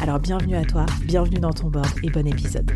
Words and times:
Alors 0.00 0.18
bienvenue 0.18 0.56
à 0.56 0.64
toi, 0.64 0.86
bienvenue 1.04 1.38
dans 1.38 1.52
ton 1.52 1.68
board 1.68 1.86
et 2.02 2.10
bon 2.10 2.26
épisode. 2.26 2.70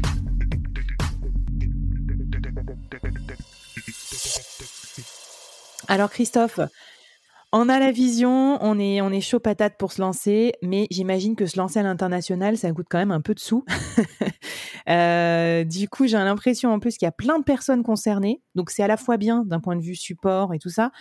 Alors 5.88 6.10
Christophe, 6.10 6.60
on 7.52 7.68
a 7.68 7.78
la 7.78 7.92
vision, 7.92 8.58
on 8.60 8.78
est, 8.78 9.00
on 9.00 9.10
est 9.10 9.20
chaud 9.20 9.40
patate 9.40 9.78
pour 9.78 9.92
se 9.92 10.00
lancer, 10.00 10.52
mais 10.62 10.86
j'imagine 10.90 11.34
que 11.34 11.46
se 11.46 11.58
lancer 11.58 11.78
à 11.78 11.82
l'international, 11.82 12.58
ça 12.58 12.70
coûte 12.72 12.86
quand 12.90 12.98
même 12.98 13.10
un 13.10 13.20
peu 13.20 13.34
de 13.34 13.40
sous. 13.40 13.64
Euh, 14.88 15.64
du 15.64 15.86
coup, 15.86 16.06
j'ai 16.06 16.16
l'impression 16.16 16.72
en 16.72 16.78
plus 16.78 16.96
qu'il 16.96 17.04
y 17.04 17.08
a 17.08 17.12
plein 17.12 17.38
de 17.38 17.44
personnes 17.44 17.82
concernées, 17.82 18.40
donc 18.54 18.70
c'est 18.70 18.82
à 18.82 18.86
la 18.86 18.96
fois 18.96 19.18
bien 19.18 19.44
d'un 19.44 19.60
point 19.60 19.76
de 19.76 19.82
vue 19.82 19.94
support 19.94 20.54
et 20.54 20.58
tout 20.58 20.70
ça, 20.70 20.92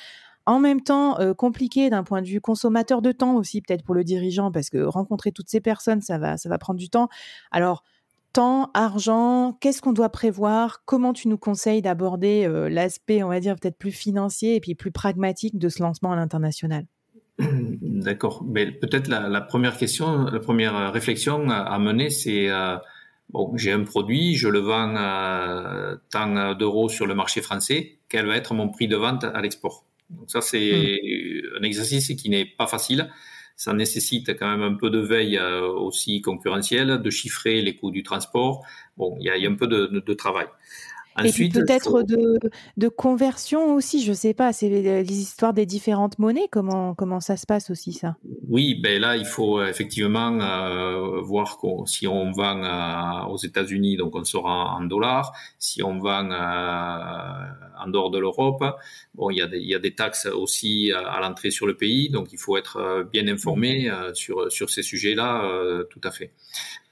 en 0.48 0.60
même 0.60 0.82
temps 0.82 1.20
euh, 1.20 1.34
compliqué 1.34 1.90
d'un 1.90 2.04
point 2.04 2.22
de 2.22 2.28
vue 2.28 2.42
consommateur 2.42 3.02
de 3.02 3.12
temps 3.12 3.36
aussi 3.36 3.62
peut-être 3.62 3.84
pour 3.84 3.94
le 3.94 4.04
dirigeant, 4.04 4.50
parce 4.52 4.70
que 4.70 4.80
rencontrer 4.80 5.32
toutes 5.32 5.50
ces 5.50 5.60
personnes, 5.60 6.02
ça 6.02 6.18
va, 6.18 6.58
prendre 6.58 6.80
du 6.80 6.90
temps. 6.90 7.10
Alors 7.52 7.84
temps, 8.32 8.72
argent, 8.74 9.58
qu'est-ce 9.60 9.82
qu'on 9.82 9.94
doit 9.94 10.10
prévoir? 10.10 10.84
Comment 10.86 11.12
tu 11.12 11.28
nous 11.28 11.38
conseilles 11.38 11.82
d'aborder 11.82 12.46
euh, 12.46 12.70
l'aspect, 12.70 13.24
on 13.24 13.28
va 13.28 13.40
dire, 13.40 13.56
peut-être 13.56 13.78
plus 13.78 13.92
financier 13.92 14.56
et 14.56 14.60
puis 14.60 14.74
plus 14.74 14.92
pragmatique 14.92 15.58
de 15.58 15.70
ce 15.70 15.84
lancement 15.84 16.14
à 16.14 16.16
l'international? 16.16 16.86
D'accord. 17.40 18.44
Mais 18.48 18.72
peut-être 18.72 19.10
la, 19.10 19.42
première 19.42 19.76
question, 19.76 20.26
la 20.26 20.40
première 20.40 20.76
euh, 20.78 20.92
réflexion 20.92 21.50
à, 21.50 21.78
mener, 21.78 22.10
c'est 22.10 22.50
bon, 23.32 23.52
j'ai 23.58 23.74
un 23.74 23.84
produit, 23.84 24.36
je 24.36 24.48
le 24.48 24.60
vends 24.60 24.96
à 24.96 25.96
tant 26.10 26.56
d'euros 26.56 26.88
sur 26.88 27.06
le 27.06 27.16
marché 27.16 27.42
français, 27.42 27.98
quel 28.08 28.28
va 28.28 28.38
être 28.38 28.54
mon 28.54 28.70
prix 28.70 28.88
de 28.88 28.96
vente 28.96 29.26
à 29.26 29.42
l'export? 29.42 29.84
Donc 30.10 30.30
ça, 30.30 30.42
c'est 30.42 31.00
hmm. 31.04 31.60
un 31.60 31.64
exercice 31.64 32.08
qui 32.16 32.30
n'est 32.30 32.46
pas 32.46 32.68
facile 32.68 33.10
ça 33.58 33.74
nécessite 33.74 34.38
quand 34.38 34.48
même 34.48 34.62
un 34.62 34.76
peu 34.76 34.92
de 34.92 35.00
veille 35.00 35.38
euh, 35.38 35.68
aussi 35.68 36.22
concurrentielle, 36.22 37.02
de 37.02 37.10
chiffrer 37.10 37.62
les 37.64 37.76
coûts 37.76 37.90
du 37.90 38.04
transport. 38.04 38.64
Bon, 38.98 39.18
il 39.20 39.26
y 39.26 39.46
a, 39.46 39.50
un 39.50 39.56
peu 39.56 39.68
de, 39.68 39.88
de 39.88 40.14
travail. 40.14 40.46
Ensuite, 41.20 41.56
et 41.56 41.62
peut-être 41.62 42.04
de, 42.04 42.40
de, 42.78 42.88
conversion 42.90 43.74
aussi, 43.74 44.04
je 44.04 44.14
sais 44.14 44.36
pas, 44.36 44.54
c'est 44.54 44.70
les, 44.70 45.12
histoires 45.12 45.54
des 45.54 45.66
différentes 45.66 46.20
monnaies, 46.20 46.48
comment, 46.52 46.94
comment 46.94 47.20
ça 47.20 47.38
se 47.38 47.48
passe 47.48 47.72
aussi 47.72 47.92
ça? 47.92 48.18
Oui, 48.48 48.76
ben 48.76 49.02
là, 49.02 49.16
il 49.18 49.26
faut 49.26 49.60
euh, 49.60 49.68
effectivement 49.68 50.40
euh, 50.40 51.20
voir 51.22 51.58
si 51.86 52.08
on 52.08 52.32
vend 52.32 52.64
euh, 52.64 53.32
aux 53.32 53.38
États-Unis, 53.38 53.98
donc 53.98 54.16
on 54.16 54.24
sera 54.24 54.76
en 54.76 54.82
dollars, 54.82 55.34
si 55.58 55.82
on 55.82 55.98
vend 55.98 56.30
euh, 56.30 57.84
en 57.84 57.88
dehors 57.88 58.12
de 58.12 58.20
l'Europe, 58.20 58.64
bon, 59.16 59.32
il 59.32 59.38
y, 59.38 59.42
a 59.42 59.48
des, 59.48 59.58
il 59.58 59.68
y 59.68 59.76
a 59.76 59.80
des 59.80 59.96
taxes 59.96 60.28
aussi 60.28 60.92
à, 60.92 61.20
l'entrée 61.20 61.50
sur 61.50 61.66
le 61.66 61.76
pays, 61.76 62.10
donc 62.10 62.32
il 62.32 62.40
faut 62.40 62.58
être 62.58 63.08
bien 63.12 63.28
informé 63.28 63.90
mmh. 63.90 64.16
sur, 64.16 64.52
sur 64.52 64.70
ces 64.70 64.84
sujets-là, 64.84 65.84
tout 65.90 66.02
à 66.04 66.12
fait. 66.12 66.32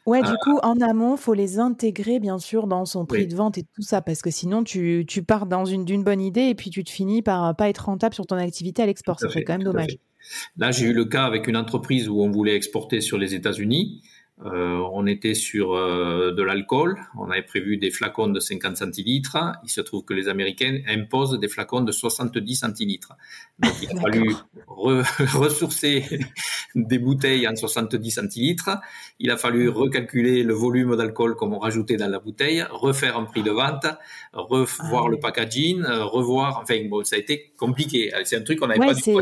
Ouais, 0.06 0.22
du 0.22 0.30
euh, 0.30 0.36
coup, 0.44 0.60
en 0.62 0.80
amont, 0.82 1.18
faut 1.18 1.34
les 1.34 1.58
intégrer, 1.58 2.20
bien 2.20 2.38
sûr, 2.38 2.68
dans 2.68 2.86
son 2.86 3.06
prix 3.06 3.26
de 3.26 3.36
vente 3.36 3.58
et 3.58 3.64
tout 3.64 3.82
ça, 3.82 4.02
parce 4.02 4.22
que 4.22 4.30
sinon, 4.30 4.64
tu, 4.64 5.04
tu 5.08 5.24
pars 5.24 5.48
dans 5.48 5.66
une 5.66 5.84
d'une 5.84 6.04
bonne 6.04 6.22
idée 6.22 6.44
et 6.44 6.56
puis 6.56 6.70
tu 6.70 6.84
te 6.84 6.92
finis 6.92 7.24
par 7.24 7.56
pas 7.56 7.70
être 7.70 7.86
rentable 7.86 8.14
sur 8.14 8.28
ton 8.28 8.36
activité 8.36 8.84
à 8.84 8.86
l'export. 8.86 9.20
Ça 9.20 9.30
serait 9.30 9.44
quand 9.44 9.54
même 9.54 9.64
dommage. 9.64 9.98
Là, 10.58 10.72
j'ai 10.72 10.88
eu 10.88 10.94
le 10.94 11.06
cas 11.06 11.26
avec 11.26 11.48
une 11.48 11.58
entreprise 11.58 12.10
où 12.10 12.22
on 12.22 12.30
voulait 12.30 12.56
exporter 12.56 13.02
sur 13.02 13.18
les 13.18 13.36
États-Unis. 13.36 14.02
Euh, 14.44 14.86
on 14.92 15.08
était 15.08 15.34
sur 15.34 15.76
euh, 15.76 16.34
de 16.34 16.44
l'alcool, 16.44 17.00
on 17.18 17.32
avait 17.32 17.42
prévu 17.42 17.78
des 17.78 17.90
flacons 17.90 18.28
de 18.28 18.42
50 18.42 18.76
centilitres. 18.76 19.38
Il 19.64 19.70
se 19.70 19.80
trouve 19.80 20.04
que 20.04 20.14
les 20.14 20.28
Américains 20.28 20.80
imposent 20.90 21.40
des 21.40 21.48
flacons 21.48 21.80
de 21.80 21.92
70 21.94 22.56
centilitres. 22.58 23.14
Donc 23.60 23.72
il 23.82 23.98
a 23.98 24.02
fallu 24.02 24.36
ressourcer 24.68 26.04
des 26.76 27.00
bouteilles 27.00 27.48
en 27.48 27.56
70 27.56 28.12
centilitres. 28.12 28.72
Il 29.20 29.32
a 29.32 29.38
fallu 29.38 29.70
recalculer 29.70 30.44
le 30.44 30.54
volume 30.54 30.98
d'alcool 30.98 31.38
qu'on 31.38 31.58
rajoutait 31.58 31.96
dans 31.96 32.12
la 32.12 32.20
bouteille, 32.20 32.66
refaire 32.70 33.18
un 33.18 33.24
prix 33.24 33.42
de 33.42 33.52
vente, 33.52 33.86
revoir 34.34 35.06
ah 35.06 35.10
le 35.10 35.18
packaging, 35.18 35.82
euh, 35.82 36.04
revoir. 36.04 36.60
Enfin 36.62 36.76
bon, 36.90 37.06
ça 37.06 37.16
a 37.16 37.20
été 37.20 37.54
compliqué. 37.58 38.12
C'est 38.26 38.36
un 38.36 38.42
truc 38.42 38.60
qu'on 38.60 38.68
n'avait 38.68 38.86
pas 38.86 38.94
du 38.94 39.02
tout. 39.02 39.22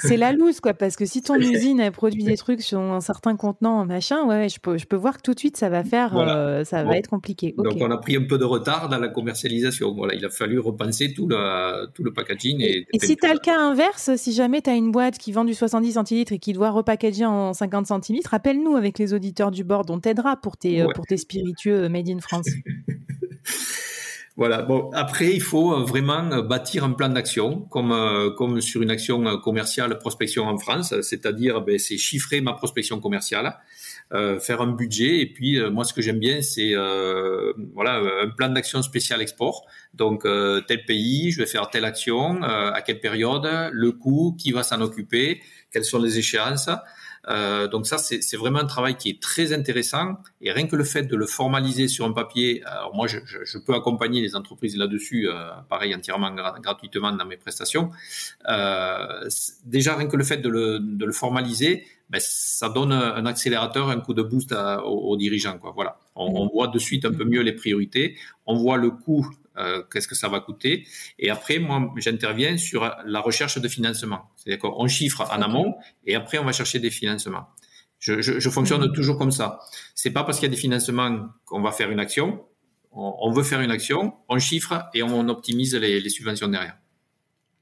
C'est 0.00 0.16
la 0.16 0.32
loose 0.32 0.58
quoi, 0.58 0.74
parce 0.74 0.96
que 0.96 1.06
si 1.06 1.22
ton 1.22 1.36
usine 1.36 1.80
a 1.80 1.92
produit 1.92 2.24
des 2.24 2.36
trucs 2.36 2.62
sur 2.62 2.80
un 2.80 3.00
certain 3.00 3.36
contenant, 3.36 3.86
machin 3.86 4.15
ouais, 4.24 4.48
je 4.48 4.58
peux, 4.60 4.78
je 4.78 4.86
peux 4.86 4.96
voir 4.96 5.16
que 5.16 5.22
tout 5.22 5.34
de 5.34 5.38
suite 5.38 5.56
ça 5.56 5.68
va 5.68 5.84
faire, 5.84 6.16
euh, 6.16 6.64
ça 6.64 6.84
va 6.84 6.96
être 6.96 7.08
compliqué. 7.08 7.54
Donc 7.56 7.74
on 7.80 7.90
a 7.90 7.98
pris 7.98 8.16
un 8.16 8.24
peu 8.24 8.38
de 8.38 8.44
retard 8.44 8.88
dans 8.88 8.98
la 8.98 9.08
commercialisation. 9.08 9.94
Voilà, 9.94 10.14
il 10.14 10.24
a 10.24 10.30
fallu 10.30 10.58
repenser 10.58 11.12
tout 11.12 11.26
le, 11.26 11.86
tout 11.92 12.02
le 12.02 12.12
packaging. 12.12 12.60
Et, 12.60 12.86
si 13.00 13.16
tu 13.16 13.26
as 13.26 13.32
le 13.32 13.38
cas 13.38 13.58
inverse, 13.58 14.16
si 14.16 14.32
jamais 14.32 14.62
tu 14.62 14.70
as 14.70 14.74
une 14.74 14.92
boîte 14.92 15.18
qui 15.18 15.32
vend 15.32 15.44
du 15.44 15.54
70 15.54 15.92
centilitres 15.92 16.32
et 16.32 16.38
qui 16.38 16.52
doit 16.52 16.70
repackager 16.70 17.24
en 17.26 17.52
50 17.52 17.86
centilitres, 17.86 18.34
appelle-nous 18.34 18.76
avec 18.76 18.98
les 18.98 19.14
auditeurs 19.14 19.50
du 19.50 19.64
board, 19.64 19.90
on 19.90 20.00
t'aidera 20.00 20.36
pour 20.36 20.56
tes, 20.56 20.82
euh, 20.82 20.86
pour 20.94 21.06
tes 21.06 21.16
spiritueux 21.16 21.84
euh, 21.84 21.88
made 21.88 22.08
in 22.08 22.20
France. 22.20 22.48
Voilà. 24.36 24.62
Bon, 24.62 24.90
après, 24.92 25.32
il 25.32 25.40
faut 25.40 25.82
vraiment 25.84 26.42
bâtir 26.42 26.84
un 26.84 26.92
plan 26.92 27.08
d'action, 27.08 27.60
comme 27.70 28.34
comme 28.36 28.60
sur 28.60 28.82
une 28.82 28.90
action 28.90 29.38
commerciale 29.38 29.98
prospection 29.98 30.44
en 30.46 30.58
France, 30.58 30.94
c'est-à-dire, 31.00 31.62
ben, 31.62 31.78
c'est 31.78 31.96
chiffrer 31.96 32.42
ma 32.42 32.52
prospection 32.52 33.00
commerciale, 33.00 33.56
euh, 34.12 34.38
faire 34.38 34.60
un 34.60 34.68
budget. 34.68 35.20
Et 35.20 35.26
puis, 35.26 35.58
euh, 35.58 35.68
moi, 35.68 35.84
ce 35.84 35.92
que 35.92 36.00
j'aime 36.00 36.20
bien, 36.20 36.40
c'est 36.40 36.74
euh, 36.74 37.52
voilà 37.74 38.00
un 38.22 38.28
plan 38.28 38.48
d'action 38.48 38.80
spécial 38.82 39.20
export. 39.20 39.66
Donc, 39.94 40.22
tel 40.68 40.84
pays, 40.84 41.32
je 41.32 41.38
vais 41.38 41.46
faire 41.46 41.68
telle 41.70 41.84
action, 41.84 42.42
à 42.42 42.82
quelle 42.82 43.00
période, 43.00 43.48
le 43.72 43.92
coût, 43.92 44.36
qui 44.38 44.52
va 44.52 44.62
s'en 44.62 44.80
occuper, 44.80 45.40
quelles 45.72 45.84
sont 45.84 45.98
les 45.98 46.18
échéances. 46.18 46.68
Euh, 47.28 47.66
donc 47.66 47.86
ça, 47.86 47.98
c'est 47.98 48.36
vraiment 48.36 48.60
un 48.60 48.66
travail 48.66 48.96
qui 48.96 49.10
est 49.10 49.20
très 49.20 49.52
intéressant. 49.52 50.18
Et 50.40 50.52
rien 50.52 50.66
que 50.66 50.76
le 50.76 50.84
fait 50.84 51.02
de 51.02 51.16
le 51.16 51.26
formaliser 51.26 51.88
sur 51.88 52.04
un 52.04 52.12
papier, 52.12 52.62
alors 52.64 52.94
moi, 52.94 53.06
je, 53.06 53.18
je, 53.24 53.38
je 53.44 53.58
peux 53.58 53.74
accompagner 53.74 54.20
les 54.20 54.36
entreprises 54.36 54.76
là-dessus, 54.76 55.28
euh, 55.28 55.50
pareil, 55.68 55.94
entièrement 55.94 56.32
gratuitement 56.60 57.12
dans 57.12 57.26
mes 57.26 57.36
prestations. 57.36 57.90
Euh, 58.48 59.28
déjà, 59.64 59.96
rien 59.96 60.08
que 60.08 60.16
le 60.16 60.24
fait 60.24 60.38
de 60.38 60.48
le, 60.48 60.78
de 60.80 61.04
le 61.04 61.12
formaliser, 61.12 61.86
ben, 62.10 62.20
ça 62.20 62.68
donne 62.68 62.92
un 62.92 63.26
accélérateur, 63.26 63.88
un 63.88 64.00
coup 64.00 64.14
de 64.14 64.22
boost 64.22 64.54
aux, 64.84 65.16
dirigeants. 65.16 65.58
Quoi. 65.58 65.72
Voilà. 65.74 65.98
On, 66.14 66.26
on, 66.26 66.48
voit 66.48 66.68
de 66.68 66.78
suite 66.78 67.04
un 67.04 67.12
peu 67.12 67.24
mieux 67.24 67.42
les 67.42 67.52
priorités. 67.52 68.16
On 68.46 68.56
voit 68.56 68.76
le 68.76 68.90
coût 68.90 69.28
euh, 69.58 69.82
qu'est-ce 69.90 70.06
que 70.06 70.14
ça 70.14 70.28
va 70.28 70.40
coûter. 70.40 70.86
Et 71.18 71.30
après, 71.30 71.58
moi, 71.58 71.90
j'interviens 71.96 72.58
sur 72.58 72.94
la 73.04 73.20
recherche 73.20 73.58
de 73.58 73.68
financement. 73.68 74.30
C'est-à-dire 74.36 74.60
qu'on 74.60 74.86
chiffre 74.86 75.22
en 75.22 75.40
amont 75.40 75.76
et 76.04 76.14
après, 76.14 76.38
on 76.38 76.44
va 76.44 76.52
chercher 76.52 76.78
des 76.78 76.90
financements. 76.90 77.46
Je, 77.98 78.20
je, 78.20 78.38
je 78.38 78.50
fonctionne 78.50 78.82
mhm. 78.82 78.92
toujours 78.92 79.16
comme 79.16 79.30
ça. 79.30 79.60
C'est 79.94 80.10
pas 80.10 80.24
parce 80.24 80.38
qu'il 80.38 80.46
y 80.46 80.52
a 80.52 80.54
des 80.54 80.60
financements 80.60 81.28
qu'on 81.46 81.62
va 81.62 81.72
faire 81.72 81.90
une 81.90 82.00
action. 82.00 82.44
On, 82.98 83.30
veut 83.30 83.42
faire 83.42 83.60
une 83.60 83.70
action, 83.70 84.14
on 84.30 84.38
chiffre 84.38 84.88
et 84.94 85.02
on 85.02 85.28
optimise 85.28 85.74
les, 85.74 86.00
les 86.00 86.08
subventions 86.08 86.48
derrière. 86.48 86.78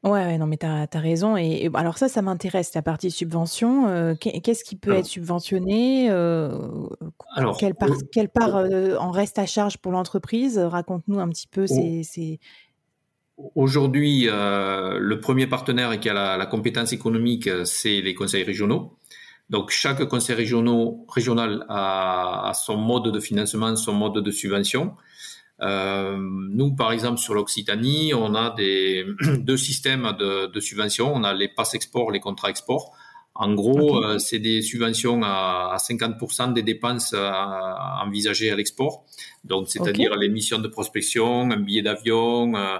Ouais, 0.04 0.36
non, 0.36 0.46
mais 0.46 0.58
tu 0.58 0.66
as, 0.66 0.86
raison. 0.92 1.36
Et, 1.38 1.70
alors 1.72 1.96
ça, 1.96 2.08
ça 2.08 2.20
m'intéresse, 2.20 2.74
la 2.74 2.82
partie 2.82 3.10
subvention. 3.10 3.88
Euh, 3.88 4.14
qu'est-ce 4.14 4.62
qui 4.62 4.76
peut 4.76 4.92
être 4.92 5.06
subventionné 5.06 6.10
euh, 6.10 6.58
alors, 7.34 7.56
Quelle 7.56 7.74
part, 7.74 7.88
quelle 8.12 8.28
part 8.28 8.56
euh, 8.56 8.96
en 8.96 9.10
reste 9.10 9.38
à 9.38 9.46
charge 9.46 9.78
pour 9.78 9.92
l'entreprise? 9.92 10.58
Raconte-nous 10.58 11.18
un 11.18 11.28
petit 11.30 11.48
peu 11.48 11.66
ces... 11.66 12.38
Aujourd'hui, 13.56 14.26
le 14.26 15.14
premier 15.20 15.48
partenaire 15.48 15.98
qui 15.98 16.08
a 16.08 16.36
la, 16.36 16.46
compétence 16.46 16.92
économique, 16.92 17.48
c'est 17.64 18.00
les 18.00 18.14
conseils 18.14 18.44
régionaux. 18.44 18.98
Donc 19.50 19.70
chaque 19.70 20.04
conseil 20.04 20.36
régional 20.36 21.64
a, 21.68 22.52
son 22.54 22.76
mode 22.76 23.10
de 23.10 23.20
financement, 23.20 23.74
son 23.74 23.94
mode 23.94 24.22
de 24.22 24.30
subvention. 24.30 24.94
Euh, 25.64 26.16
nous, 26.18 26.74
par 26.74 26.92
exemple, 26.92 27.18
sur 27.18 27.34
l'Occitanie, 27.34 28.12
on 28.14 28.34
a 28.34 28.50
des, 28.50 29.06
deux 29.38 29.56
systèmes 29.56 30.14
de, 30.18 30.46
de 30.46 30.60
subventions. 30.60 31.12
On 31.14 31.24
a 31.24 31.32
les 31.32 31.48
passes 31.48 31.74
export, 31.74 32.10
les 32.10 32.20
contrats 32.20 32.50
export. 32.50 32.94
En 33.36 33.52
gros, 33.54 34.04
euh, 34.04 34.18
c'est 34.18 34.38
des 34.38 34.62
subventions 34.62 35.22
à, 35.24 35.76
50% 35.78 36.52
des 36.52 36.62
dépenses 36.62 37.12
euh, 37.14 37.32
envisagées 38.00 38.50
à 38.50 38.54
l'export. 38.54 39.04
Donc, 39.42 39.68
c'est-à-dire 39.68 40.14
les 40.16 40.28
missions 40.28 40.60
de 40.60 40.68
prospection, 40.68 41.50
un 41.50 41.56
billet 41.56 41.82
d'avion, 41.82 42.54
euh, 42.54 42.78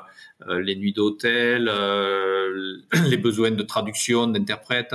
les 0.61 0.77
nuits 0.77 0.93
d'hôtel, 0.93 1.65
les 3.09 3.17
besoins 3.17 3.51
de 3.51 3.63
traduction, 3.65 4.29
d'interprète 4.29 4.95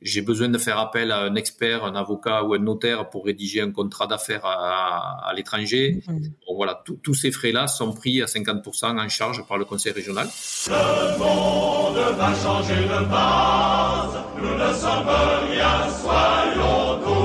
j'ai 0.00 0.22
besoin 0.22 0.48
de 0.48 0.58
faire 0.58 0.78
appel 0.78 1.10
à 1.10 1.22
un 1.22 1.34
expert, 1.34 1.84
un 1.84 1.94
avocat 1.94 2.44
ou 2.44 2.54
un 2.54 2.58
notaire 2.58 3.10
pour 3.10 3.24
rédiger 3.24 3.60
un 3.60 3.72
contrat 3.72 4.06
d'affaires 4.06 4.44
à, 4.44 5.32
l'étranger. 5.36 6.00
Mmh. 6.06 6.54
voilà, 6.54 6.82
tous 7.02 7.14
ces 7.14 7.30
frais-là 7.30 7.66
sont 7.66 7.92
pris 7.92 8.22
à 8.22 8.26
50% 8.26 8.98
en 8.98 9.08
charge 9.08 9.46
par 9.46 9.58
le 9.58 9.64
conseil 9.64 9.92
régional. 9.92 10.28
Le 10.68 11.18
monde 11.18 12.16
va 12.16 12.34
changer 12.34 12.84
de 12.84 13.04
base, 13.10 14.18
nous 14.36 14.54
ne 14.54 14.72
sommes 14.72 15.08
rien, 15.50 15.88
soyons 15.90 17.17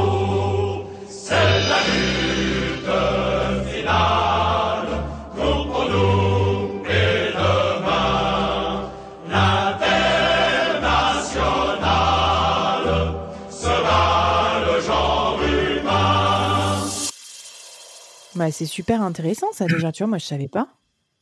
Bah, 18.43 18.51
c'est 18.51 18.65
super 18.65 19.01
intéressant 19.01 19.47
ça 19.53 19.67
déjà, 19.67 19.93
tu 19.93 20.03
vois, 20.03 20.09
moi 20.09 20.17
je 20.17 20.25
savais 20.25 20.49
pas. 20.49 20.67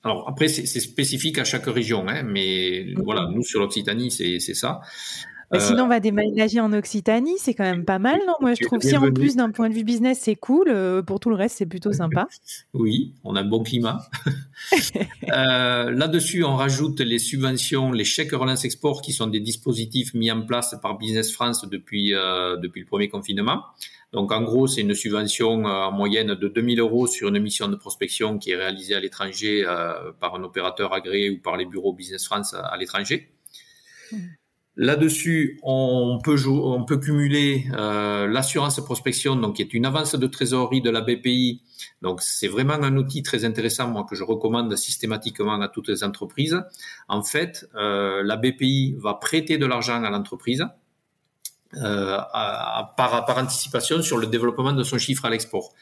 Alors 0.04 0.28
après, 0.28 0.48
c'est 0.48 0.66
spécifique 0.80 1.38
à 1.38 1.44
chaque 1.44 1.68
région, 1.68 2.04
hein, 2.08 2.24
mais 2.24 2.96
voilà, 2.96 3.28
nous 3.32 3.44
sur 3.44 3.60
l'Occitanie, 3.60 4.10
c'est 4.10 4.40
ça. 4.56 4.82
Euh, 5.54 5.60
sinon, 5.60 5.84
on 5.84 5.88
va 5.88 6.00
déménager 6.00 6.60
en 6.60 6.74
Occitanie, 6.74 7.36
c'est 7.38 7.54
quand 7.54 7.66
même 7.66 7.86
pas 7.86 8.00
mal, 8.00 8.20
non 8.26 8.34
Moi, 8.40 8.54
je 8.60 8.66
trouve 8.66 8.82
si 8.82 8.98
en 8.98 9.12
plus 9.12 9.36
d'un 9.36 9.52
point 9.52 9.70
de 9.70 9.76
vue 9.76 9.84
business, 9.84 10.22
c'est 10.22 10.36
cool. 10.38 10.70
Euh, 10.70 11.04
pour 11.04 11.20
tout 11.20 11.30
le 11.30 11.36
reste, 11.36 11.58
c'est 11.58 11.66
plutôt 11.68 11.92
sympa. 11.92 12.28
oui, 12.74 13.14
on 13.24 13.36
a 13.36 13.42
un 13.42 13.46
bon 13.46 13.62
climat. 13.62 14.00
euh, 15.30 15.92
Là-dessus, 15.92 16.44
on 16.44 16.56
rajoute 16.56 17.02
les 17.02 17.20
subventions, 17.20 17.92
les 17.92 18.06
chèques 18.06 18.32
relance 18.32 18.66
export, 18.66 19.02
qui 19.02 19.12
sont 19.12 19.28
des 19.28 19.42
dispositifs 19.42 20.14
mis 20.16 20.32
en 20.32 20.42
place 20.42 20.74
par 20.82 20.98
Business 20.98 21.32
France 21.32 21.68
depuis 21.70 22.16
euh, 22.16 22.56
depuis 22.56 22.80
le 22.80 22.88
premier 22.88 23.10
confinement. 23.10 23.62
Donc 24.14 24.32
en 24.32 24.42
gros, 24.42 24.68
c'est 24.68 24.82
une 24.82 24.94
subvention 24.94 25.66
euh, 25.66 25.86
en 25.86 25.92
moyenne 25.92 26.36
de 26.36 26.48
2000 26.48 26.80
euros 26.80 27.08
sur 27.08 27.30
une 27.30 27.40
mission 27.40 27.70
de 27.70 27.76
prospection 27.76 28.38
qui 28.38 28.52
est 28.52 28.58
réalisée 28.58 28.96
à 28.96 29.00
l'étranger 29.00 29.64
euh, 29.66 30.12
par 30.20 30.36
un 30.36 30.44
opérateur 30.44 30.94
agréé 30.94 31.30
ou 31.30 31.40
par 31.40 31.56
les 31.56 31.66
bureaux 31.66 31.94
Business 31.94 32.26
France 32.26 32.54
à, 32.54 32.76
l'étranger. 32.78 33.30
Hmm. 34.12 34.18
Là-dessus, 34.78 35.60
on 35.64 36.20
peut, 36.24 36.38
on 36.48 36.86
peut 36.86 36.98
cumuler 36.98 37.66
euh, 37.74 38.26
l'assurance 38.28 38.80
prospection, 38.80 39.36
donc 39.36 39.58
qui 39.58 39.62
est 39.62 39.74
une 39.74 39.86
avance 39.86 40.16
de 40.16 40.28
trésorerie 40.28 40.82
de 40.82 40.90
la 40.90 41.02
BPI. 41.02 41.62
Donc 42.02 42.22
c'est 42.22 42.48
vraiment 42.48 42.74
un 42.74 42.96
outil 42.96 43.22
très 43.22 43.44
intéressant, 43.44 43.90
moi 43.90 44.06
que 44.10 44.16
je 44.16 44.24
recommande 44.24 44.74
systématiquement 44.78 45.60
à 45.60 45.68
toutes 45.68 45.90
les 45.90 46.06
entreprises. 46.06 46.58
En 47.10 47.22
fait, 47.22 47.70
euh, 47.76 48.24
la 48.24 48.38
BPI 48.38 48.96
va 48.98 49.16
prêter 49.16 49.58
de 49.58 49.66
l'argent 49.66 50.02
à 50.04 50.10
l'entreprise 50.10 50.66
euh, 51.78 52.18
par, 52.98 53.26
par 53.26 53.38
anticipation 53.38 54.02
sur 54.02 54.18
le 54.18 54.28
développement 54.28 54.74
de 54.74 54.84
son 54.84 54.98
chiffre 54.98 55.26
à 55.26 55.30
l'export. 55.30 55.74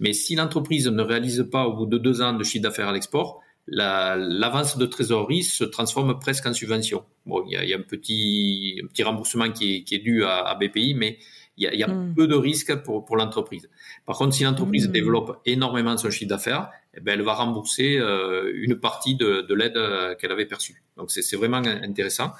Mais 0.00 0.12
si 0.12 0.34
l'entreprise 0.34 0.88
ne 0.88 1.02
réalise 1.02 1.46
pas 1.50 1.66
au 1.66 1.74
bout 1.74 1.86
de 1.86 1.98
deux 1.98 2.22
ans 2.22 2.32
de 2.32 2.42
chiffre 2.44 2.62
d'affaires 2.62 2.88
à 2.88 2.92
l'export, 2.92 3.40
l'avance 3.66 4.76
de 4.76 4.86
trésorerie 4.86 5.42
se 5.42 5.64
transforme 5.64 6.18
presque 6.18 6.46
en 6.46 6.52
subvention. 6.52 7.04
Bon, 7.26 7.44
il 7.46 7.52
y 7.52 7.56
a, 7.56 7.64
y 7.64 7.72
a, 7.72 7.78
un 7.78 7.82
petit, 7.82 8.80
un 8.84 8.86
petit 8.88 9.02
remboursement 9.02 9.50
qui 9.50 9.76
est, 9.76 9.84
qui 9.84 9.94
est 9.94 10.00
dû 10.00 10.24
à, 10.24 10.36
à, 10.38 10.54
BPI, 10.54 10.94
mais 10.94 11.18
il 11.56 11.64
y 11.64 11.66
a, 11.68 11.74
y 11.74 11.82
a 11.82 11.88
hmm. 11.88 12.14
peu 12.14 12.26
de 12.26 12.34
risques 12.34 12.74
pour, 12.82 13.04
pour 13.04 13.16
l'entreprise. 13.16 13.70
Par 14.04 14.18
contre, 14.18 14.34
si 14.34 14.44
l'entreprise 14.44 14.88
hmm. 14.88 14.92
développe 14.92 15.40
énormément 15.46 15.96
son 15.96 16.10
chiffre 16.10 16.28
d'affaires, 16.28 16.70
eh 16.94 17.00
ben, 17.00 17.12
elle 17.12 17.24
va 17.24 17.34
rembourser 17.34 17.96
euh, 17.96 18.52
une 18.54 18.76
partie 18.76 19.14
de, 19.14 19.42
de 19.48 19.54
l'aide 19.54 19.76
euh, 19.76 20.14
qu'elle 20.16 20.32
avait 20.32 20.46
perçue. 20.46 20.82
Donc, 20.96 21.10
c'est 21.10 21.36
vraiment 21.36 21.58
intéressant. 21.58 22.32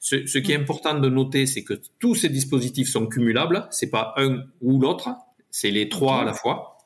Ce, 0.00 0.26
ce 0.26 0.38
qui 0.38 0.52
est 0.52 0.58
mm. 0.58 0.62
important 0.62 0.98
de 0.98 1.08
noter, 1.08 1.46
c'est 1.46 1.62
que 1.62 1.74
tous 1.98 2.14
ces 2.14 2.30
dispositifs 2.30 2.88
sont 2.88 3.06
cumulables. 3.06 3.68
C'est 3.70 3.90
pas 3.90 4.14
un 4.16 4.42
ou 4.60 4.80
l'autre, 4.80 5.10
c'est 5.50 5.70
les 5.70 5.88
trois 5.88 6.22
à 6.22 6.24
la 6.24 6.32
fois. 6.32 6.78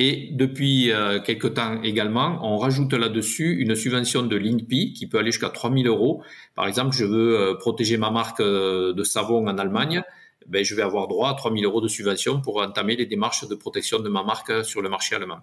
Et 0.00 0.28
depuis 0.30 0.92
euh, 0.92 1.20
quelque 1.20 1.48
temps 1.48 1.82
également, 1.82 2.38
on 2.42 2.56
rajoute 2.56 2.92
là-dessus 2.92 3.56
une 3.58 3.74
subvention 3.74 4.22
de 4.22 4.36
l'INPI 4.36 4.92
qui 4.92 5.08
peut 5.08 5.18
aller 5.18 5.32
jusqu'à 5.32 5.48
3000 5.48 5.88
euros. 5.88 6.22
Par 6.54 6.68
exemple, 6.68 6.94
je 6.94 7.04
veux 7.04 7.36
euh, 7.36 7.54
protéger 7.56 7.96
ma 7.96 8.12
marque 8.12 8.38
euh, 8.38 8.92
de 8.92 9.02
savon 9.02 9.48
en 9.48 9.58
Allemagne. 9.58 10.04
Ben, 10.46 10.64
je 10.64 10.76
vais 10.76 10.82
avoir 10.82 11.08
droit 11.08 11.30
à 11.30 11.34
3000 11.34 11.64
euros 11.64 11.80
de 11.80 11.88
subvention 11.88 12.40
pour 12.40 12.62
entamer 12.62 12.94
les 12.94 13.06
démarches 13.06 13.48
de 13.48 13.54
protection 13.56 13.98
de 13.98 14.08
ma 14.08 14.22
marque 14.22 14.64
sur 14.64 14.82
le 14.82 14.88
marché 14.88 15.16
allemand. 15.16 15.40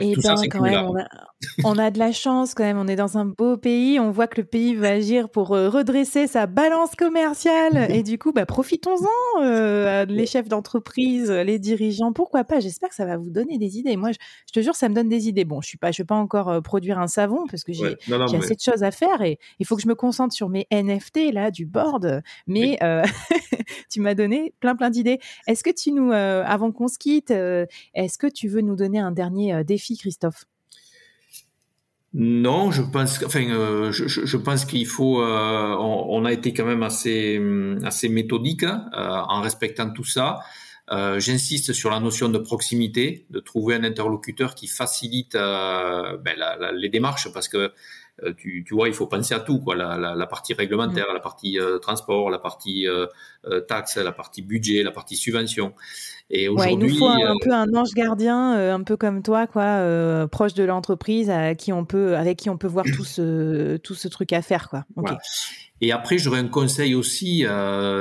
Et 0.00 0.14
ben, 0.16 0.36
quand 0.50 0.60
même, 0.60 0.90
on 1.62 1.78
a, 1.78 1.90
de 1.90 1.98
la 1.98 2.12
chance 2.12 2.54
quand 2.54 2.64
même. 2.64 2.78
On 2.78 2.88
est 2.88 2.96
dans 2.96 3.18
un 3.18 3.24
beau 3.24 3.56
pays. 3.56 4.00
On 4.00 4.10
voit 4.10 4.26
que 4.26 4.40
le 4.40 4.46
pays 4.46 4.74
va 4.74 4.90
agir 4.90 5.28
pour 5.28 5.52
euh, 5.52 5.68
redresser 5.68 6.26
sa 6.26 6.46
balance 6.46 6.94
commerciale. 6.94 7.90
Et 7.90 8.02
du 8.02 8.18
coup, 8.18 8.32
bah, 8.32 8.46
profitons-en, 8.46 9.42
euh, 9.42 10.04
les 10.06 10.26
chefs 10.26 10.48
d'entreprise, 10.48 11.30
les 11.30 11.58
dirigeants. 11.58 12.12
Pourquoi 12.12 12.44
pas? 12.44 12.60
J'espère 12.60 12.88
que 12.88 12.94
ça 12.94 13.04
va 13.04 13.16
vous 13.16 13.30
donner 13.30 13.58
des 13.58 13.78
idées. 13.78 13.96
Moi, 13.96 14.10
je, 14.12 14.52
te 14.52 14.60
jure, 14.60 14.74
ça 14.74 14.88
me 14.88 14.94
donne 14.94 15.08
des 15.08 15.28
idées. 15.28 15.44
Bon, 15.44 15.60
je 15.60 15.68
suis 15.68 15.78
pas, 15.78 15.92
je 15.92 16.02
vais 16.02 16.06
pas 16.06 16.14
encore 16.14 16.48
euh, 16.48 16.60
produire 16.60 16.98
un 16.98 17.08
savon 17.08 17.44
parce 17.50 17.64
que 17.64 17.72
j'ai 17.72 17.96
assez 18.10 18.54
de 18.54 18.60
choses 18.60 18.82
à 18.82 18.90
faire 18.90 19.22
et 19.22 19.38
il 19.58 19.66
faut 19.66 19.76
que 19.76 19.82
je 19.82 19.88
me 19.88 19.94
concentre 19.94 20.34
sur 20.34 20.48
mes 20.48 20.66
NFT 20.72 21.32
là 21.32 21.50
du 21.50 21.66
board. 21.66 22.22
Mais 22.46 22.78
tu 23.90 24.00
m'as 24.00 24.14
donné 24.14 24.54
plein 24.60 24.76
plein 24.76 24.90
d'idées. 24.90 25.18
Est-ce 25.46 25.62
que 25.62 25.70
tu 25.70 25.92
nous, 25.92 26.12
avant 26.12 26.72
qu'on 26.72 26.88
se 26.88 26.98
quitte, 26.98 27.30
est-ce 27.30 28.18
que 28.18 28.26
tu 28.26 28.48
veux 28.48 28.60
nous 28.60 28.76
donner 28.76 28.98
un 28.98 29.12
dernier 29.12 29.62
Christophe? 29.78 30.44
Non, 32.16 32.70
je 32.70 32.82
pense, 32.82 33.24
enfin, 33.24 33.44
euh, 33.50 33.90
je, 33.90 34.36
pense 34.36 34.64
qu'il 34.64 34.86
faut. 34.86 35.20
Euh, 35.20 35.76
on, 35.76 36.24
a 36.24 36.32
été 36.32 36.54
quand 36.54 36.64
même 36.64 36.84
assez, 36.84 37.42
assez 37.82 38.08
méthodique 38.08 38.62
euh, 38.62 38.76
en 38.92 39.40
respectant 39.40 39.90
tout 39.90 40.04
ça. 40.04 40.38
J'insiste 40.88 41.72
sur 41.72 41.90
la 41.90 41.98
notion 41.98 42.28
de 42.28 42.38
proximité, 42.38 43.26
de 43.30 43.40
trouver 43.40 43.74
un 43.74 43.82
interlocuteur 43.82 44.54
qui 44.54 44.68
facilite 44.68 45.32
ben, 45.32 46.36
les 46.74 46.88
démarches, 46.88 47.32
parce 47.32 47.48
que 47.48 47.72
tu, 48.36 48.64
tu, 48.66 48.74
vois, 48.74 48.88
il 48.88 48.94
faut 48.94 49.06
penser 49.06 49.34
à 49.34 49.40
tout, 49.40 49.60
quoi. 49.60 49.74
La, 49.74 49.96
la, 50.14 50.26
partie 50.26 50.54
réglementaire, 50.54 51.06
la 51.12 51.20
partie 51.20 51.58
transport, 51.82 52.30
la 52.30 52.38
partie 52.38 52.86
taxe, 53.68 53.96
la 53.96 54.12
partie 54.12 54.42
budget, 54.42 54.82
la 54.82 54.92
partie 54.92 55.16
subvention. 55.16 55.74
Et 56.30 56.48
aujourd'hui, 56.48 56.88
il 56.88 56.92
nous 56.94 56.98
faut 56.98 57.06
un, 57.06 57.20
euh, 57.20 57.34
peu 57.42 57.52
un 57.52 57.72
ange 57.74 57.92
gardien, 57.94 58.56
euh, 58.56 58.74
un 58.74 58.82
peu 58.82 58.96
comme 58.96 59.22
toi, 59.22 59.46
quoi, 59.46 59.62
euh, 59.62 60.26
proche 60.26 60.54
de 60.54 60.64
l'entreprise, 60.64 61.30
qui 61.58 61.72
on 61.72 61.84
peut, 61.84 62.16
avec 62.16 62.38
qui 62.38 62.48
on 62.48 62.56
peut 62.56 62.66
voir 62.66 62.86
tout 62.96 63.04
ce, 63.04 63.76
tout 63.78 63.94
ce 63.94 64.08
truc 64.08 64.32
à 64.32 64.42
faire, 64.42 64.68
quoi. 64.68 64.84
Et 65.80 65.92
après, 65.92 66.16
j'aurais 66.16 66.38
un 66.38 66.48
conseil 66.48 66.94
aussi, 66.94 67.44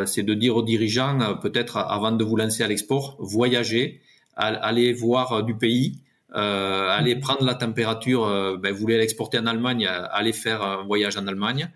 c'est 0.05 0.23
de 0.23 0.33
dire 0.33 0.55
aux 0.55 0.63
dirigeants, 0.63 1.37
peut-être 1.41 1.77
avant 1.77 2.11
de 2.11 2.23
vous 2.23 2.37
lancer 2.37 2.63
à 2.63 2.67
l'export, 2.67 3.17
voyager, 3.19 3.99
aller 4.35 4.93
voir 4.93 5.43
du 5.43 5.55
pays, 5.55 5.99
euh, 6.35 6.89
aller 6.89 7.15
prendre 7.15 7.43
la 7.43 7.55
température. 7.55 8.57
ben, 8.59 8.73
vous 8.73 8.79
voulez 8.79 8.97
l'exporter 8.97 9.39
en 9.39 9.45
Allemagne, 9.45 9.85
aller 9.85 10.33
faire 10.33 10.61
un 10.61 10.83
voyage 10.83 11.17
en 11.17 11.27
Allemagne. 11.27 11.69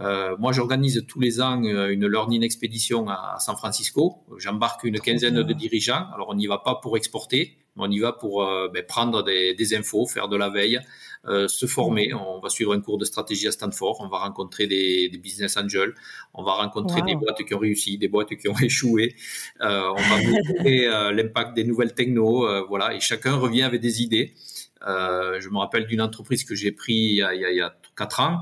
Euh, 0.00 0.36
moi, 0.38 0.52
j'organise 0.52 1.04
tous 1.06 1.20
les 1.20 1.40
ans 1.40 1.62
euh, 1.64 1.88
une 1.88 2.06
learning 2.06 2.42
expédition 2.42 3.08
à 3.08 3.36
San 3.38 3.56
Francisco. 3.56 4.24
J'embarque 4.38 4.84
une 4.84 4.98
quinzaine 4.98 5.42
de 5.42 5.52
dirigeants. 5.52 6.06
Alors, 6.14 6.30
on 6.30 6.34
n'y 6.34 6.46
va 6.46 6.58
pas 6.58 6.76
pour 6.76 6.96
exporter, 6.96 7.56
on 7.76 7.90
y 7.90 7.98
va 7.98 8.12
pour 8.12 8.42
euh, 8.42 8.68
ben, 8.72 8.84
prendre 8.86 9.22
des, 9.22 9.54
des, 9.54 9.74
infos, 9.74 10.06
faire 10.06 10.28
de 10.28 10.36
la 10.36 10.48
veille, 10.48 10.80
euh, 11.26 11.48
se 11.48 11.66
former. 11.66 12.12
On 12.14 12.38
va 12.40 12.48
suivre 12.48 12.72
un 12.72 12.80
cours 12.80 12.98
de 12.98 13.04
stratégie 13.04 13.48
à 13.48 13.52
Stanford. 13.52 13.98
On 14.00 14.08
va 14.08 14.18
rencontrer 14.18 14.66
des, 14.66 15.08
des 15.08 15.18
business 15.18 15.56
angels. 15.56 15.94
On 16.34 16.42
va 16.42 16.52
rencontrer 16.52 17.02
des 17.02 17.16
boîtes 17.16 17.42
qui 17.44 17.54
ont 17.54 17.58
réussi, 17.58 17.98
des 17.98 18.08
boîtes 18.08 18.34
qui 18.36 18.48
ont 18.48 18.58
échoué. 18.62 19.14
Euh, 19.60 19.90
on 19.90 20.00
va 20.00 20.22
montrer 20.22 20.86
l'impact 21.12 21.54
des 21.54 21.64
nouvelles 21.64 21.94
techno. 21.94 22.66
voilà, 22.68 22.94
et 22.94 23.00
chacun 23.00 23.36
revient 23.36 23.62
avec 23.62 23.80
des 23.80 24.02
idées. 24.02 24.34
je 24.82 25.48
me 25.48 25.58
rappelle 25.58 25.86
d'une 25.86 26.02
entreprise 26.02 26.44
que 26.44 26.54
j'ai 26.54 26.72
pris 26.72 26.94
il 26.94 27.14
y 27.16 27.22
a, 27.22 27.34
il 27.34 27.40
y 27.40 27.44
a, 27.44 27.50
il 27.50 27.56
y 27.56 27.62
a 27.62 27.74
4 27.96 28.20
ans 28.20 28.40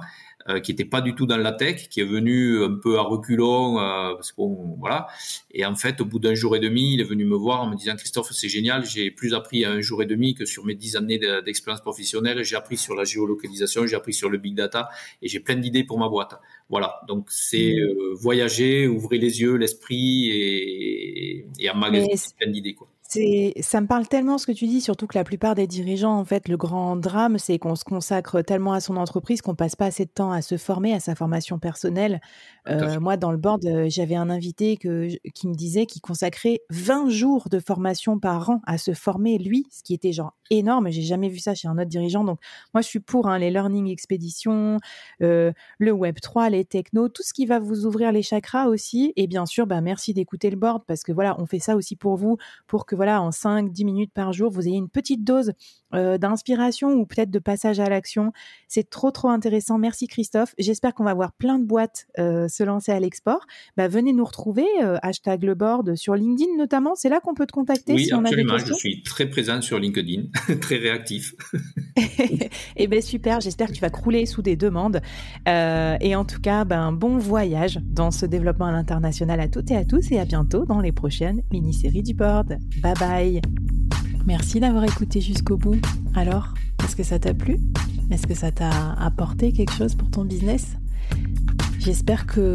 euh, 0.48 0.60
qui 0.60 0.72
était 0.72 0.84
pas 0.84 1.00
du 1.00 1.14
tout 1.14 1.26
dans 1.26 1.36
la 1.36 1.52
tech, 1.52 1.88
qui 1.88 2.00
est 2.00 2.04
venu 2.04 2.62
un 2.62 2.74
peu 2.74 2.98
à 2.98 3.02
reculons, 3.02 3.78
euh, 3.78 4.14
parce 4.14 4.32
qu'on 4.32 4.76
voilà. 4.78 5.06
Et 5.52 5.64
en 5.64 5.74
fait, 5.74 6.00
au 6.00 6.04
bout 6.04 6.18
d'un 6.18 6.34
jour 6.34 6.56
et 6.56 6.60
demi, 6.60 6.94
il 6.94 7.00
est 7.00 7.04
venu 7.04 7.24
me 7.24 7.36
voir 7.36 7.62
en 7.62 7.68
me 7.68 7.76
disant 7.76 7.96
Christophe, 7.96 8.32
c'est 8.32 8.48
génial, 8.48 8.84
j'ai 8.84 9.10
plus 9.10 9.34
appris 9.34 9.64
à 9.64 9.70
un 9.70 9.80
jour 9.80 10.02
et 10.02 10.06
demi 10.06 10.34
que 10.34 10.44
sur 10.44 10.64
mes 10.64 10.74
dix 10.74 10.96
années 10.96 11.18
d'expérience 11.44 11.80
professionnelle. 11.80 12.42
J'ai 12.44 12.56
appris 12.56 12.76
sur 12.76 12.94
la 12.94 13.04
géolocalisation, 13.04 13.86
j'ai 13.86 13.96
appris 13.96 14.14
sur 14.14 14.28
le 14.28 14.38
big 14.38 14.54
data, 14.54 14.88
et 15.22 15.28
j'ai 15.28 15.40
plein 15.40 15.56
d'idées 15.56 15.84
pour 15.84 15.98
ma 15.98 16.08
boîte. 16.08 16.40
Voilà. 16.68 17.00
Donc 17.08 17.26
c'est 17.30 17.74
mmh. 17.74 17.80
euh, 17.80 18.14
voyager, 18.14 18.86
ouvrir 18.86 19.20
les 19.20 19.40
yeux, 19.40 19.56
l'esprit 19.56 20.30
et, 20.30 21.46
et 21.58 21.70
emmagasiner 21.70 22.14
plein 22.38 22.50
d'idées 22.50 22.74
quoi 22.74 22.88
ça 23.60 23.80
me 23.80 23.86
parle 23.86 24.08
tellement 24.08 24.38
ce 24.38 24.46
que 24.46 24.52
tu 24.52 24.66
dis, 24.66 24.80
surtout 24.80 25.06
que 25.06 25.18
la 25.18 25.24
plupart 25.24 25.54
des 25.54 25.66
dirigeants, 25.66 26.18
en 26.18 26.24
fait, 26.24 26.48
le 26.48 26.56
grand 26.56 26.96
drame, 26.96 27.38
c'est 27.38 27.58
qu'on 27.58 27.74
se 27.74 27.84
consacre 27.84 28.42
tellement 28.42 28.72
à 28.72 28.80
son 28.80 28.96
entreprise 28.96 29.42
qu'on 29.42 29.54
passe 29.54 29.76
pas 29.76 29.86
assez 29.86 30.04
de 30.04 30.10
temps 30.10 30.32
à 30.32 30.42
se 30.42 30.56
former, 30.56 30.94
à 30.94 31.00
sa 31.00 31.14
formation 31.14 31.58
personnelle. 31.58 32.20
Euh, 32.68 33.00
moi, 33.00 33.16
dans 33.16 33.32
le 33.32 33.38
board, 33.38 33.64
euh, 33.66 33.86
j'avais 33.88 34.14
un 34.14 34.30
invité 34.30 34.76
que, 34.76 35.08
qui 35.34 35.48
me 35.48 35.54
disait 35.54 35.86
qu'il 35.86 36.00
consacrait 36.00 36.60
20 36.70 37.08
jours 37.10 37.48
de 37.50 37.58
formation 37.58 38.18
par 38.18 38.50
an 38.50 38.60
à 38.66 38.78
se 38.78 38.94
former, 38.94 39.38
lui, 39.38 39.66
ce 39.70 39.82
qui 39.82 39.94
était 39.94 40.12
genre 40.12 40.34
énorme. 40.50 40.90
J'ai 40.90 41.02
jamais 41.02 41.28
vu 41.28 41.38
ça 41.38 41.54
chez 41.54 41.68
un 41.68 41.78
autre 41.78 41.86
dirigeant. 41.86 42.24
Donc, 42.24 42.38
moi, 42.74 42.82
je 42.82 42.86
suis 42.86 43.00
pour 43.00 43.28
hein, 43.28 43.38
les 43.38 43.50
learning 43.50 43.88
expéditions, 43.88 44.78
euh, 45.22 45.52
le 45.78 45.92
Web 45.92 46.16
3, 46.20 46.50
les 46.50 46.64
technos, 46.64 47.08
tout 47.08 47.22
ce 47.22 47.32
qui 47.32 47.46
va 47.46 47.58
vous 47.58 47.86
ouvrir 47.86 48.12
les 48.12 48.22
chakras 48.22 48.66
aussi. 48.68 49.12
Et 49.16 49.26
bien 49.26 49.46
sûr, 49.46 49.66
bah, 49.66 49.80
merci 49.80 50.14
d'écouter 50.14 50.50
le 50.50 50.56
board 50.56 50.82
parce 50.86 51.02
que 51.02 51.12
voilà, 51.12 51.36
on 51.40 51.46
fait 51.46 51.58
ça 51.58 51.76
aussi 51.76 51.96
pour 51.96 52.16
vous, 52.16 52.36
pour 52.66 52.86
que 52.86 52.94
voilà, 53.02 53.20
en 53.20 53.30
5-10 53.30 53.84
minutes 53.84 54.12
par 54.14 54.32
jour, 54.32 54.48
vous 54.48 54.68
ayez 54.68 54.76
une 54.76 54.88
petite 54.88 55.24
dose 55.24 55.54
euh, 55.92 56.18
d'inspiration 56.18 56.92
ou 56.92 57.04
peut-être 57.04 57.32
de 57.32 57.40
passage 57.40 57.80
à 57.80 57.88
l'action. 57.88 58.32
C'est 58.68 58.88
trop, 58.88 59.10
trop 59.10 59.28
intéressant. 59.28 59.76
Merci 59.76 60.06
Christophe. 60.06 60.54
J'espère 60.56 60.94
qu'on 60.94 61.02
va 61.02 61.12
voir 61.12 61.32
plein 61.32 61.58
de 61.58 61.64
boîtes 61.64 62.06
euh, 62.20 62.46
se 62.46 62.62
lancer 62.62 62.92
à 62.92 63.00
l'export. 63.00 63.40
Bah, 63.76 63.88
venez 63.88 64.12
nous 64.12 64.24
retrouver, 64.24 64.66
euh, 64.84 64.98
hashtag 65.02 65.42
le 65.42 65.56
board 65.56 65.96
sur 65.96 66.14
LinkedIn 66.14 66.56
notamment. 66.56 66.94
C'est 66.94 67.08
là 67.08 67.18
qu'on 67.18 67.34
peut 67.34 67.44
te 67.44 67.50
contacter 67.50 67.94
oui, 67.94 68.04
si 68.04 68.14
on 68.14 68.24
a 68.24 68.30
des 68.30 68.44
questions. 68.44 68.74
Je 68.76 68.78
suis 68.78 69.02
très 69.02 69.26
présent 69.26 69.60
sur 69.60 69.80
LinkedIn, 69.80 70.28
très 70.60 70.76
réactif. 70.76 71.34
eh 72.76 72.86
ben 72.86 73.02
super. 73.02 73.40
J'espère 73.40 73.66
que 73.66 73.72
tu 73.72 73.80
vas 73.80 73.90
crouler 73.90 74.26
sous 74.26 74.42
des 74.42 74.54
demandes. 74.54 75.00
et 75.44 76.14
en 76.14 76.24
tout 76.24 76.40
cas, 76.40 76.64
ben, 76.64 76.92
bon 76.92 77.18
voyage 77.18 77.80
dans 77.82 78.12
ce 78.12 78.26
développement 78.26 78.66
à 78.66 78.72
l'international 78.72 79.40
à 79.40 79.48
toutes 79.48 79.72
et 79.72 79.76
à 79.76 79.84
tous 79.84 80.12
et 80.12 80.20
à 80.20 80.24
bientôt 80.24 80.66
dans 80.66 80.80
les 80.80 80.92
prochaines 80.92 81.42
mini-séries 81.50 82.04
du 82.04 82.14
board. 82.14 82.58
Bye 82.80 82.91
bye. 82.94 83.40
Merci 84.26 84.60
d'avoir 84.60 84.84
écouté 84.84 85.20
jusqu'au 85.20 85.56
bout. 85.56 85.80
Alors, 86.14 86.54
est-ce 86.84 86.96
que 86.96 87.02
ça 87.02 87.18
t'a 87.18 87.34
plu? 87.34 87.58
Est-ce 88.10 88.26
que 88.26 88.34
ça 88.34 88.52
t'a 88.52 88.92
apporté 88.94 89.52
quelque 89.52 89.72
chose 89.72 89.94
pour 89.94 90.10
ton 90.10 90.24
business? 90.24 90.76
J'espère 91.78 92.26
que 92.26 92.54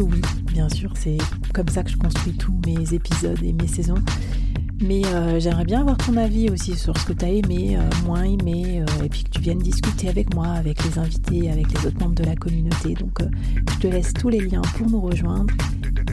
oui, 0.00 0.20
bien 0.52 0.68
sûr, 0.68 0.92
c'est 0.96 1.18
comme 1.52 1.68
ça 1.68 1.82
que 1.82 1.90
je 1.90 1.96
construis 1.96 2.34
tous 2.34 2.54
mes 2.66 2.94
épisodes 2.94 3.42
et 3.42 3.52
mes 3.52 3.66
saisons. 3.66 4.02
Mais 4.80 5.04
euh, 5.06 5.40
j'aimerais 5.40 5.64
bien 5.64 5.80
avoir 5.80 5.96
ton 5.96 6.16
avis 6.16 6.50
aussi 6.50 6.76
sur 6.76 6.96
ce 6.98 7.06
que 7.06 7.12
tu 7.12 7.24
as 7.24 7.30
aimé, 7.30 7.76
euh, 7.76 8.06
moins 8.06 8.24
aimé, 8.24 8.82
euh, 8.82 9.04
et 9.04 9.08
puis 9.08 9.24
que 9.24 9.30
tu 9.30 9.40
viennes 9.40 9.58
discuter 9.58 10.08
avec 10.08 10.34
moi, 10.34 10.48
avec 10.48 10.84
les 10.84 10.98
invités, 10.98 11.50
avec 11.50 11.72
les 11.72 11.86
autres 11.86 11.98
membres 11.98 12.14
de 12.14 12.24
la 12.24 12.36
communauté. 12.36 12.94
Donc 12.94 13.18
je 13.72 13.78
te 13.78 13.86
laisse 13.86 14.12
tous 14.12 14.28
les 14.28 14.40
liens 14.40 14.62
pour 14.76 14.90
nous 14.90 15.00
rejoindre 15.00 15.52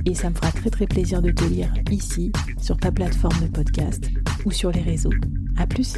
et 0.06 0.16
ça 0.16 0.30
me 0.30 0.36
fera 0.36 0.52
très 0.52 0.70
très 0.70 0.88
plaisir 0.88 1.22
de 1.22 1.32
te 1.32 1.44
lire 1.44 1.74
ici, 1.92 2.32
sur 2.60 2.78
ta 2.78 2.92
plateforme 2.92 3.40
de 3.42 3.48
podcast 3.48 4.10
ou 4.46 4.52
sur 4.52 4.72
les 4.72 4.82
réseaux. 4.82 5.14
A 5.58 5.68
plus 5.68 5.98